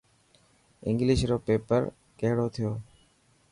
انگلش 0.87 1.19
رو 1.29 1.35
پيپر 1.45 1.81
ڪهڙو 2.19 2.47
ٿيو. 2.55 2.71